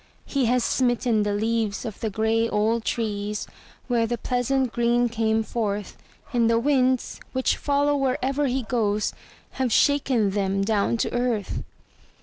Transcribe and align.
He 0.25 0.45
has 0.45 0.63
smitten 0.63 1.21
the 1.21 1.33
leaves 1.35 1.85
of 1.85 1.99
the 1.99 2.09
gray 2.09 2.49
old 2.49 2.83
trees 2.83 3.45
where 3.87 4.07
their 4.07 4.17
pleasant 4.17 4.73
green 4.73 5.09
came 5.09 5.43
forth, 5.43 5.95
And 6.33 6.49
the 6.49 6.57
winds, 6.57 7.19
which 7.33 7.55
follow 7.55 7.95
wherever 7.95 8.47
he 8.47 8.63
goes, 8.63 9.13
have 9.59 9.71
shaken 9.71 10.31
them 10.31 10.63
down 10.63 10.97
to 11.05 11.13
earth. 11.13 11.61